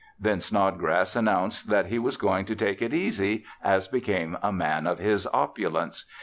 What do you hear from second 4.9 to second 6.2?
his opulence.